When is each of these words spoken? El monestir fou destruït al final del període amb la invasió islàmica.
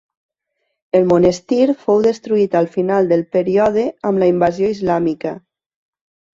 El 0.99 1.03
monestir 1.11 1.67
fou 1.83 2.01
destruït 2.07 2.57
al 2.61 2.71
final 2.77 3.11
del 3.13 3.23
període 3.37 3.87
amb 4.13 4.25
la 4.25 4.33
invasió 4.35 4.75
islàmica. 4.81 5.39